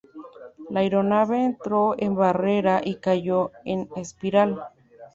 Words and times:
La 0.71 0.79
aeronave 0.79 1.43
entró 1.43 1.93
en 1.95 2.15
barrena 2.15 2.81
y 2.83 2.95
cayó 2.95 3.51
en 3.65 3.87
espiral. 3.97 4.59